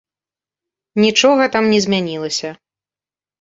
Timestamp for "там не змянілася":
1.57-2.49